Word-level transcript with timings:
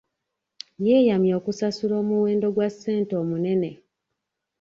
Yeeyamye 0.85 1.31
okusasula 1.39 1.93
omuwendo 2.01 2.47
gwa 2.55 2.67
ssente 2.73 3.13
omunene. 3.21 3.71